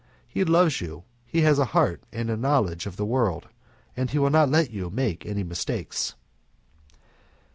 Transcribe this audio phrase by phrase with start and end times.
[0.27, 3.49] He loves you, he has a heart and knowledge of the world,
[3.95, 6.15] and he will not let you make any mistakes."